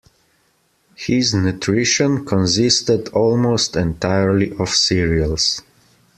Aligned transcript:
His 0.95 1.31
nutrition 1.35 2.25
consisted 2.25 3.09
almost 3.09 3.75
entirely 3.75 4.51
of 4.57 4.69
cereals. 4.69 5.61